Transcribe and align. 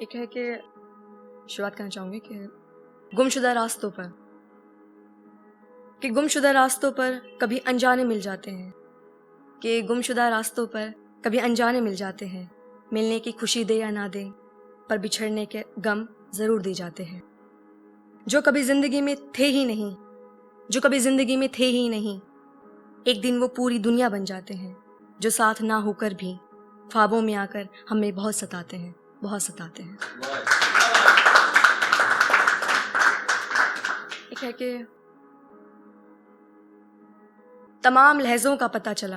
एक 0.00 0.14
है 0.14 0.26
कि 0.26 0.42
शुरुआत 1.54 1.74
करना 1.74 1.88
चाहूँगी 1.88 2.18
कि 2.18 2.34
गुमशुदा 3.12 3.52
रास्तों 3.52 3.90
पर, 3.90 4.12
कि 6.02 6.08
गुमशुदा 6.08 6.50
रास्तों 6.50 6.90
पर 6.92 7.20
कभी 7.42 7.58
अनजाने 7.58 8.04
मिल 8.04 8.20
जाते 8.20 8.50
हैं, 8.50 8.72
कि 9.62 9.82
गुमशुदा 9.82 10.28
रास्तों 10.28 10.66
पर 10.66 10.92
कभी 11.24 11.38
अनजाने 11.38 11.80
मिल 11.80 11.94
जाते 11.94 12.26
हैं, 12.26 12.50
मिलने 12.92 13.18
की 13.18 13.32
खुशी 13.32 13.64
दे 13.64 13.74
या 13.74 13.90
ना 13.90 14.08
दे, 14.08 14.24
पर 14.88 14.98
बिछड़ने 14.98 15.44
के 15.46 15.64
गम 15.78 16.06
ज़रूर 16.34 16.62
दे 16.62 16.74
जाते 16.74 17.04
हैं। 17.04 17.22
जो 18.26 18.40
कभी 18.40 18.62
ज़िंदगी 18.62 19.00
में 19.00 19.16
थे 19.38 19.46
ही 19.46 19.64
नहीं, 19.64 19.94
जो 20.70 20.80
कभी 20.80 20.98
ज़िंदगी 20.98 21.36
में 21.36 21.48
थे 21.48 21.66
ही 21.66 21.88
नहीं, 21.88 22.20
एक 23.06 23.20
दिन 23.20 23.38
वो 23.40 23.48
पूरी 23.48 23.78
दुनिया 23.78 24.08
बन 24.08 24.24
जाते 24.24 24.54
हैं, 24.54 24.76
जो 25.20 25.30
साथ 25.30 25.62
ना 25.62 25.76
होकर 25.76 26.14
भी 26.14 26.34
ख्वाबों 26.92 27.20
में 27.22 27.34
आकर 27.34 27.68
हमें 27.88 28.14
बहुत 28.14 28.36
सताते 28.36 28.76
हैं। 28.76 28.94
बहुत 29.22 29.42
सताते 29.42 29.82
हैं। 29.82 29.98
एक 34.32 34.42
है 34.42 34.52
कि 34.52 34.86
तमाम 37.84 38.20
लहजों 38.20 38.56
का 38.56 38.66
पता 38.68 38.92
चला 38.92 39.16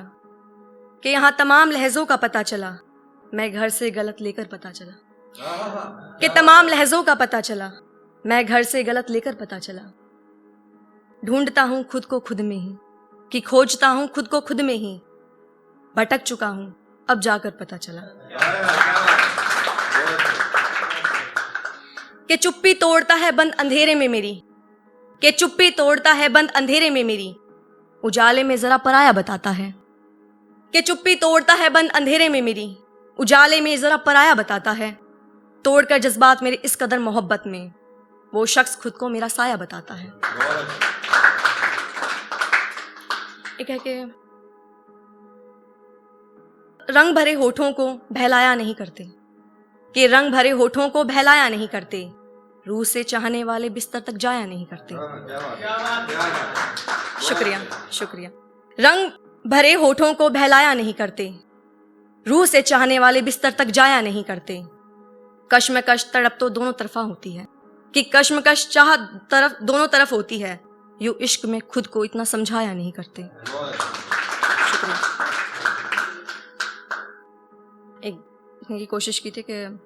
कि 1.02 1.08
यहाँ 1.08 1.34
तमाम 1.38 1.70
लहजों 1.70 2.04
का 2.06 2.16
पता 2.16 2.42
चला, 2.42 2.76
मैं 3.34 3.52
घर 3.52 3.68
से 3.68 3.90
गलत 3.90 4.16
लेकर 4.20 4.44
पता 4.44 4.70
चला। 4.70 4.92
कि 6.20 6.28
तमाम 6.28 6.68
लहजों 6.68 7.02
का 7.02 7.14
पता 7.14 7.40
चला, 7.40 7.70
मैं 8.24 8.44
घर 8.46 8.62
से 8.62 8.82
गलत 8.84 9.10
लेकर 9.10 9.34
पता 9.34 9.58
चला। 9.58 9.82
ढूंढता 11.24 11.62
हूँ 11.62 11.82
खुद 11.84 12.04
को 12.04 12.20
खुद 12.20 12.40
में 12.40 12.56
ही, 12.56 12.76
कि 13.32 13.40
खोजता 13.40 13.88
हूँ 13.88 14.08
खुद 14.08 14.28
को 14.28 14.40
खुद 14.40 14.60
में 14.60 14.74
ही, 14.74 14.96
भटक 15.94 16.22
चुका 16.22 16.48
हूँ, 16.48 16.74
अब 17.08 17.20
जाकर 17.20 17.50
पता 17.50 17.76
चला। 17.76 18.02
कि 22.28 22.36
चुप्पी 22.36 22.74
तोड़ता 22.74 23.14
है 23.14 23.32
बंद 23.32 23.52
अंधेरे 23.52 23.94
में 23.94 24.08
मेरी। 24.08 24.42
कि 25.22 25.30
चुप्पी 25.30 25.70
तोड़ता 25.70 26.12
है 26.12 26.28
बंद 26.28 26.50
अंधेरे 26.50 26.90
में 26.90 27.04
मेरी। 27.04 27.36
उजाले 28.04 28.42
में 28.42 28.56
जरा 28.56 28.76
पराया 28.76 29.12
बताता 29.12 29.50
है। 29.50 29.74
कि 30.72 30.80
चुप्पी 30.80 31.14
तोड़ता 31.14 31.54
है 31.54 31.70
बंद 31.70 31.90
अंधेरे 31.90 32.28
में 32.28 32.42
मेरी। 32.42 32.76
उजाले 33.18 33.60
में 33.60 33.80
जरा 33.80 33.96
पराया 33.96 34.34
बताता 34.34 34.70
है। 34.70 34.98
तोड़कर 35.64 35.98
जज्बात 35.98 36.42
मेरे 36.42 36.56
इस 36.56 36.76
कदर 36.76 36.98
मोहब्बत 36.98 37.42
में। 37.46 37.72
वो 38.34 38.46
शख्स 38.46 38.76
खुद 38.76 38.92
को 38.92 39.08
मेरा 39.08 39.28
साया 39.28 39.56
बताता 39.56 39.94
है। 39.94 40.08
एक 43.60 43.70
है 43.70 43.78
कि 43.78 44.14
रंग 46.90 47.14
भरे 47.14 47.32
होठों 47.32 47.72
को 47.72 47.92
बहलाया 48.12 48.54
नहीं 48.54 48.74
करते। 48.74 49.25
कि 49.96 50.06
रंग 50.06 50.32
भरे 50.32 50.50
होठों 50.50 50.88
को 50.88 51.04
बहलाया 51.04 51.48
नहीं 51.48 51.68
करते 51.68 52.10
रूह 52.68 52.84
से 52.84 53.02
चाहने 53.02 53.44
वाले 53.44 53.68
बिस्तर 53.70 54.00
तक 54.00 54.12
जाया 54.12 54.46
नहीं 54.46 54.66
करते। 54.66 54.94
शुक्रिया 57.24 57.60
शुक्रिया। 57.92 58.30
रंग 58.80 59.10
भरे 59.46 59.72
होठों 59.72 60.14
को 60.14 60.28
बहलाया 60.28 60.74
नहीं 60.74 60.94
करते 60.94 61.34
रूह 62.26 62.46
से 62.46 62.62
चाहने 62.62 62.98
वाले 62.98 63.22
बिस्तर 63.22 63.50
तक 63.50 63.64
जाया 63.64 64.00
नहीं 64.00 64.24
करते। 64.24 64.62
कश्मकश 65.52 66.10
तड़प 66.14 66.36
तो 66.40 66.48
दोनों 66.48 66.72
तरफा 66.72 67.00
होती 67.00 67.32
है। 67.32 67.46
कि 67.94 68.02
कश्मकश 68.02 68.68
चाह 68.68 68.96
तरफ़ 69.30 69.62
दोनों 69.62 69.86
तरफ़ 69.86 70.14
होती 70.14 70.38
है 70.38 70.60
यू 71.02 71.12
इश्क 71.12 71.46
में 71.46 71.60
खुद 71.60 71.86
को 71.86 72.04
इतना 72.04 72.24
समझाया 72.24 72.74
नहीं 72.74 72.92
करते। 72.92 73.22
एक 78.72 78.78
की 78.78 78.86
कोशिश 78.86 79.18
की 79.18 79.30
थी 79.30 79.42
कि 79.42 79.78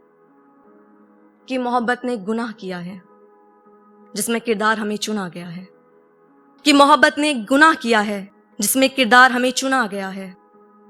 कि 1.48 1.59
मोहब्बत 1.59 2.05
ने 2.05 2.17
गुनाह 2.17 2.53
किया 2.53 2.78
है 2.78 3.02
जिसमें 4.17 4.41
किरदार 4.41 4.79
हमें 4.79 4.96
चुना 4.96 5.29
गया 5.29 5.46
है। 5.46 5.68
कि 6.64 6.73
मोहब्बत 6.73 7.14
ने 7.19 7.35
गुनाह 7.35 7.74
किया 7.74 8.01
है 8.01 8.30
जिसमें 8.61 8.90
किरदार 8.90 9.33
हमें 9.33 9.51
चुना 9.51 9.86
गया 9.86 10.08
है 10.08 10.36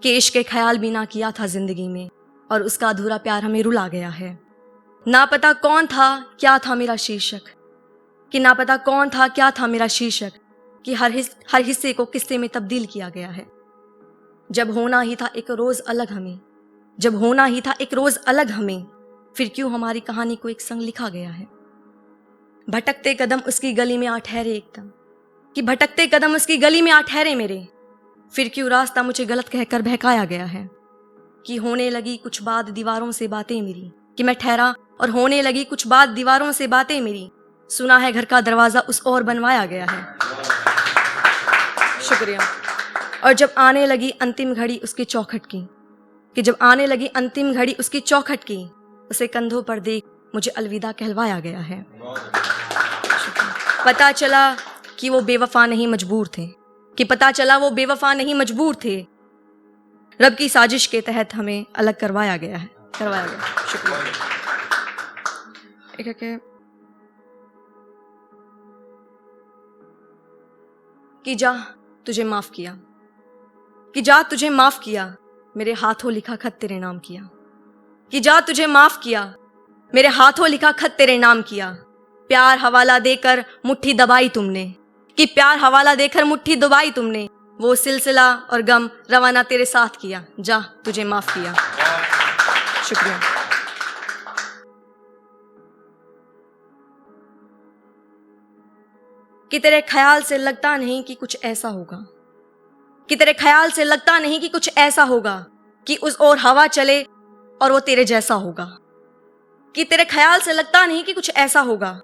कि 0.03 0.17
इश्क 0.17 0.33
के 0.33 0.43
ख्याल 0.43 0.79
भी 0.79 0.91
ना 0.91 1.05
किया 1.05 1.31
था 1.31 1.47
ज़िंदगी 1.47 1.89
में 1.89 2.09
और 2.51 2.63
उसका 2.63 2.89
अधूरा 2.89 3.17
प्यार 3.19 3.45
हमें 3.45 3.63
रुला 3.63 3.89
गया 3.89 4.09
है। 4.09 4.39
ना 5.09 5.25
पता 5.27 5.53
कौन 5.53 5.87
था 5.87 6.35
क्या 6.41 6.59
था 6.59 6.75
मेरा 6.75 6.97
शीर्षक 6.97 7.41
कि 8.33 8.39
ना 8.39 8.55
पता 8.55 8.77
कौन 8.77 9.09
था 9.09 9.29
क्या 9.29 9.51
था 9.51 9.67
मेरा 9.67 9.87
शीर्षक 9.87 10.33
कि 10.85 10.95
हर 10.95 11.13
हिस, 11.13 11.31
हर 11.53 11.63
हिस्से 11.63 11.93
को 11.93 12.05
किस्से 12.05 12.39
में 12.39 12.49
तब्दील 12.49 12.87
किया 12.87 13.09
गया 13.09 13.29
है। 13.29 13.47
जब 14.51 14.71
होना 14.71 15.01
ही 15.01 15.17
था 15.17 15.31
एक 15.37 15.51
रोज 15.51 15.81
अलग 15.81 16.11
हमें 16.11 16.39
जब 17.01 17.15
होना 17.15 17.45
ही 17.45 17.61
था, 17.61 17.75
एक 17.81 17.95
रोज 17.95 18.17
अलग 18.17 18.51
हमें। 18.51 18.87
फिर 19.37 19.51
क्यों 19.55 19.73
हमारी 19.73 20.01
कहानी 20.01 20.37
को 20.37 20.49
एक 20.49 20.61
संग 20.61 20.83
लिखा 20.83 21.09
गया 21.09 21.31
है? 21.31 21.47
भटकते 22.71 23.15
कदम 23.15 23.41
उसकी 23.41 23.73
गली 23.73 23.99
में 23.99 24.07
आ 24.07 24.19
ठहरे 24.19 24.53
एकदम। 24.53 24.89
कि 25.55 25.63
भटकते 25.63 26.07
कदम 26.07 26.35
उसकी 26.37 26.57
गली 26.57 26.83
में 26.83 26.93
आ 26.93 27.01
ठहरे 27.01 27.35
मेरे। 27.35 27.69
फिर 28.35 28.51
क्यों 28.55 28.71
रास्ता 28.71 29.03
मुझे 29.03 29.25
गलत 29.25 29.49
कहकर 29.49 29.83
बहकाया 29.83 30.25
गया 30.25 30.45
है? 30.45 30.71
कि 31.47 31.57
होने 31.57 31.91
लगी 31.91 32.17
कुछ 32.17 32.43
बात 32.43 32.65
दीवारों 32.65 33.13
से 33.13 33.29
बातें 33.29 33.63
मेरी। 33.63 33.93
कि 34.17 34.23
मैं 34.23 34.35
ठहरा 34.35 34.75
और 35.01 35.11
होने 35.11 35.43
लगी 35.43 35.65
कुछ 35.65 35.87
बात 35.87 36.09
दीवारों 36.09 36.53
से 36.53 36.67
बातें 36.67 37.01
मेरी। 37.01 37.31
सुना 37.71 37.97
है 37.97 38.13
घर 38.13 38.25
का 38.25 38.41
दरवाज़ा 38.41 38.81
उस 38.81 39.03
और 39.07 39.23
बनवाया 39.23 39.67
गया 39.67 39.87
है। 39.91 40.15
शुक्रिया। 42.03 42.39
और 43.25 43.33
जब 43.33 43.55
आने 43.59 43.87
लगी 43.87 44.11
अंतिम 44.11 44.55
घड़ी 44.55 44.81
उसकी 44.85 45.05
चौखट 45.05 45.47
की 45.47 45.69
कि 46.35 46.43
जब 46.43 46.57
आने 46.63 46.87
लगी 46.87 47.07
अंतिम 47.07 47.53
घड़ी 47.53 47.77
उसकी 47.81 48.01
चौखट 48.01 48.45
की, 48.45 48.71
उसे 49.11 49.27
कंधों 49.27 49.63
पर 49.63 49.81
देख 49.81 50.05
मुझे 50.35 50.51
अलविदा 50.51 50.93
कहलवाया 50.93 51.41
गया 51.41 51.61
है। 51.61 51.87
पता 53.87 54.13
चला 54.13 54.57
कि 54.99 55.11
वो 55.11 55.21
बेवफा 55.21 55.67
नहीं 55.67 55.87
मजबूर 55.87 56.29
थे। 56.29 56.61
कि 56.99 57.05
पता 57.05 57.31
चला 57.31 57.57
वो 57.57 57.71
बेवफा 57.71 58.15
नहीं 58.15 58.35
मजबूर 58.35 58.77
थे। 58.85 59.07
रब 60.21 60.35
की 60.35 60.49
साजिश 60.49 60.87
के 60.87 61.01
तहत 61.01 61.35
हमें 61.35 61.67
अलग 61.77 62.01
करवाया 62.01 62.37
गया 62.37 62.57
है। 62.57 62.71
करवाया 62.99 63.27
गया। 63.27 63.41
शुक्रिया। 63.41 66.41
कि 71.25 71.35
जा 71.35 71.65
तुझे 72.07 72.25
माफ़ 72.25 72.51
किया। 72.51 72.79
कि 73.95 74.03
जा 74.03 74.23
तुझे 74.23 74.51
माफ़ 74.51 74.81
किया। 74.81 75.17
मेरे 75.57 75.73
हाथों 75.73 76.13
लिखा 76.13 76.37
खत 76.37 76.53
तेरे 76.53 76.79
नाम 76.79 76.99
किया। 76.99 77.23
कि 78.11 78.21
जा 78.21 78.41
तुझे 78.41 78.67
माफ़ 78.67 79.01
किया। 79.01 79.35
मेरे 79.95 80.09
हाथों 80.09 80.49
लिखा 80.49 80.73
खत 80.73 80.91
तेरे 80.91 81.19
नाम 81.19 81.43
किया। 81.43 81.77
प्यार 82.29 82.59
हवाला 82.59 82.99
देकर 82.99 83.45
मुट्ठी 83.67 83.95
दबाई 83.95 84.29
तुमने। 84.29 84.75
कि 85.17 85.27
प्यार 85.27 85.59
हवाला 85.59 85.95
देकर 85.95 86.25
मुट्ठी 86.25 86.57
दबाई 86.57 86.91
तुमने। 86.91 87.29
वो 87.61 87.75
सिलसिला 87.75 88.35
और 88.35 88.63
गम 88.63 88.91
रवाना 89.11 89.43
तेरे 89.43 89.65
साथ 89.65 89.89
किया। 90.01 90.25
जा, 90.41 90.61
तुझे 90.61 91.05
माफ़ 91.05 91.39
किया। 91.39 91.55
शुक्रिया। 92.83 93.21
कि 99.51 99.59
तेरे 99.59 99.81
ख्याल 99.81 100.23
से 100.23 100.39
लगता 100.39 100.77
नहीं 100.77 101.05
कि 101.05 101.15
कुछ 101.15 101.45
ऐसा 101.45 101.69
होगा। 101.69 102.20
कि 103.11 103.17
तेरे 103.17 103.33
ख्याल 103.33 103.71
से 103.71 103.85
लगता 103.85 104.19
नहीं 104.19 104.41
कि 104.41 104.49
कुछ 104.49 104.71
ऐसा 104.79 105.03
होगा, 105.03 105.47
कि 105.87 105.97
उस 105.97 106.17
ओर 106.21 106.39
हवा 106.39 106.67
चले 106.67 107.03
और 107.63 107.73
वो 107.73 107.81
तेरे 107.81 108.05
जैसा 108.05 108.35
होगा। 108.35 108.65
कि 109.75 109.85
तेरे 109.85 110.05
ख्याल 110.05 110.41
से 110.41 110.53
लगता 110.53 110.87
नहीं 110.87 111.05
कि 111.05 111.13
कुछ 111.13 111.31
ऐसा 111.37 111.61
होगा, 111.61 112.01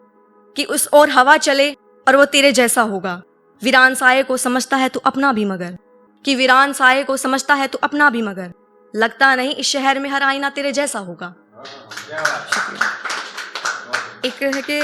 कि 0.56 0.64
उस 0.64 0.88
ओर 0.92 1.10
हवा 1.10 1.36
चले 1.36 1.72
और 2.08 2.16
वो 2.16 2.24
तेरे 2.24 2.52
जैसा 2.52 2.82
होगा। 2.82 3.22
वीरान 3.62 3.94
साये 3.94 4.22
को 4.22 4.36
समझता 4.36 4.76
है 4.76 4.88
तो 4.88 5.00
अपना 5.00 5.32
भी 5.32 5.44
मगर। 5.44 5.78
कि 6.24 6.34
वीरान 6.34 6.72
साये 6.72 7.04
को 7.04 7.16
समझता 7.16 7.54
है 7.54 7.68
तो 7.68 7.78
अपना 7.78 8.10
भी 8.10 8.22
मगर। 8.22 8.52
लगता 8.96 9.34
नहीं 9.34 9.54
इस 9.54 9.66
शहर 9.66 9.98
में 9.98 10.10
हर 10.10 10.22
आईना 10.22 10.50
तेरे 10.50 10.72
जैसा 10.72 10.98
होगा। 10.98 11.34
एक 14.24 14.42
है 14.42 14.62
कि 14.62 14.80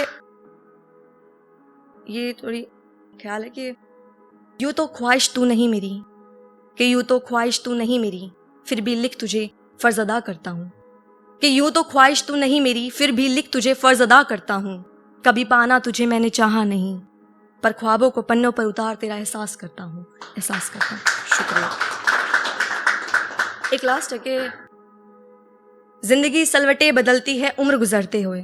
ये 2.14 2.32
थोड़ी 2.32 2.62
ख्याल 3.22 3.42
है 3.42 3.50
कि 3.50 3.74
यूँ 4.60 4.72
तो 4.72 4.86
ख्वाहिश 4.86 5.32
तू 5.34 5.44
नहीं 5.44 5.68
मेरी। 5.68 6.02
कि 6.78 6.92
यूँ 6.92 7.02
तो 7.02 7.18
ख्वाहिश 7.18 7.62
तू 7.64 7.74
नहीं 7.74 7.98
मेरी, 7.98 8.30
फिर 8.66 8.80
भी 8.80 8.94
लिख 8.94 9.16
तुझे 9.20 9.50
फ़र्ज़ 9.80 10.00
अदा 10.00 10.20
करता 10.20 10.50
हूँ। 10.50 10.70
कि 11.42 11.48
यूँ 11.48 11.70
तो 11.70 11.82
ख्वाहिश 11.82 12.24
तू 12.26 12.36
नहीं 12.36 12.60
मेरी, 12.60 12.88
फिर 12.90 13.12
भी 13.12 13.28
लिख 13.28 13.50
तुझे 13.52 13.74
फ़र्ज़ 13.74 14.02
अदा 14.02 14.22
करता 14.22 14.54
हूँ। 14.54 14.84
कभी 15.24 15.44
पाना 15.44 15.78
तुझे 15.78 16.06
मैंने 16.06 16.28
चाहा 16.28 16.64
नहीं, 16.64 16.98
पर 17.62 17.72
ख्वाबों 17.72 18.10
को 18.10 18.22
पन्नों 18.22 18.52
पर 18.52 18.64
उतार 18.64 18.94
तेरा 18.94 19.16
एहसास 19.16 19.56
करता 19.56 19.84
हूँ। 19.84 20.06
एहसास 20.22 20.68
करता 20.68 20.94
हूँ। 20.94 21.00
शुक्रिया। 21.28 21.70
एक 23.74 23.84
लास्ट 23.84 24.12
है 24.12 24.18
कि 24.18 24.38
ज़िंदगी 26.02 26.44
सलवटे 26.46 26.92
बदलती 26.92 27.38
है 27.38 27.54
उम्र 27.58 27.76
गुजरते 27.78 28.22
हुए। 28.22 28.40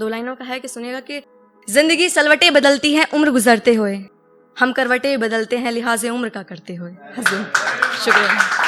दो 0.00 0.08
लाइनों 0.08 0.34
का 0.36 0.44
है 0.44 0.60
कि 0.60 0.68
सुनेगा 0.68 1.00
कि 1.00 1.22
ज़िंदगी 1.68 2.08
सलवटे 2.08 2.50
बदलती 2.50 2.94
है 2.94 3.04
उम्र 3.14 3.30
गुजरते 3.30 3.74
हुए। 3.74 3.96
हम 4.60 4.72
करवटे 4.72 5.16
बदलते 5.16 5.58
हैं 5.58 5.72
लिहाज 5.72 6.06
उम्र 6.06 6.28
का 6.28 6.42
करते 6.42 6.74
हुए। 6.74 6.92
शुक्रिया। 8.04 8.63